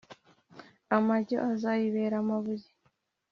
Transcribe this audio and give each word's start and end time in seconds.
amajyo 0.97 1.37
azayibera 1.51 2.15
amabuye. 2.21 2.67